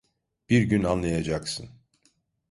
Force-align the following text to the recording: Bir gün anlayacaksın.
Bir 0.49 0.63
gün 0.63 0.83
anlayacaksın. 0.83 1.69